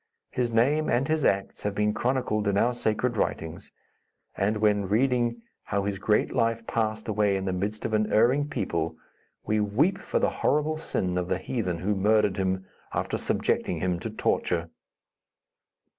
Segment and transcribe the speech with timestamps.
[0.31, 3.71] His name and his acts have been chronicled in our sacred writings,
[4.35, 8.49] and when reading how his great life passed away in the midst of an erring
[8.49, 8.95] people,
[9.45, 13.99] we weep for the horrible sin of the heathen who murdered him, after subjecting him
[13.99, 14.71] to torture."